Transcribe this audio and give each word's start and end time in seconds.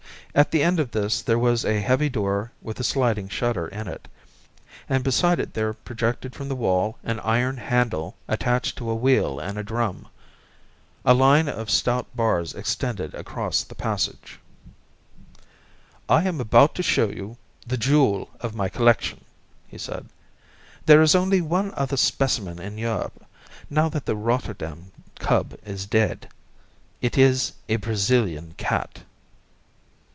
At 0.33 0.51
the 0.51 0.63
end 0.63 0.79
of 0.79 0.91
this 0.91 1.21
there 1.21 1.37
was 1.37 1.65
a 1.65 1.81
heavy 1.81 2.07
door 2.07 2.53
with 2.61 2.79
a 2.79 2.85
sliding 2.85 3.27
shutter 3.27 3.67
in 3.67 3.89
it, 3.89 4.07
and 4.87 5.03
beside 5.03 5.41
it 5.41 5.53
there 5.53 5.73
projected 5.73 6.33
from 6.33 6.47
the 6.47 6.55
wall 6.55 6.97
an 7.03 7.19
iron 7.19 7.57
handle 7.57 8.15
attached 8.29 8.77
to 8.77 8.89
a 8.89 8.95
wheel 8.95 9.41
and 9.41 9.57
a 9.57 9.63
drum. 9.65 10.07
A 11.03 11.13
line 11.13 11.49
of 11.49 11.69
stout 11.69 12.07
bars 12.15 12.53
extended 12.55 13.13
across 13.13 13.63
the 13.63 13.75
passage. 13.75 14.39
"I 16.07 16.23
am 16.23 16.39
about 16.39 16.75
to 16.75 16.81
show 16.83 17.09
you 17.09 17.35
the 17.67 17.75
jewel 17.77 18.29
of 18.39 18.55
my 18.55 18.69
collection," 18.69 19.25
said 19.77 20.03
he. 20.03 20.09
"There 20.85 21.01
is 21.01 21.13
only 21.13 21.41
one 21.41 21.73
other 21.75 21.97
specimen 21.97 22.57
in 22.57 22.77
Europe, 22.77 23.21
now 23.69 23.89
that 23.89 24.05
the 24.05 24.15
Rotterdam 24.15 24.93
cub 25.19 25.55
is 25.65 25.85
dead. 25.85 26.29
It 27.01 27.17
is 27.17 27.51
a 27.67 27.75
Brazilian 27.75 28.53
cat." 28.55 28.99